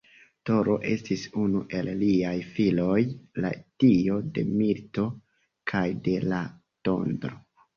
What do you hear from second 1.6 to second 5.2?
el liaj filoj, la dio de milito